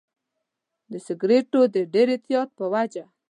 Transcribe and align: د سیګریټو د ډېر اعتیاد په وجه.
د 0.91 0.93
سیګریټو 1.05 1.61
د 1.73 1.75
ډېر 1.93 2.07
اعتیاد 2.13 2.47
په 2.57 2.65
وجه. 2.73 3.03